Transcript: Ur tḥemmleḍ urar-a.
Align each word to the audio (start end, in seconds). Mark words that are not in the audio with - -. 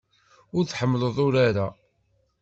Ur 0.55 0.63
tḥemmleḍ 0.65 1.15
urar-a. 1.25 1.67